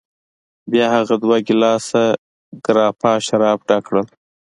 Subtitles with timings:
[0.71, 2.03] بیا هغه دوه ګیلاسه
[2.65, 4.05] ګراپا شراب ډک کړل.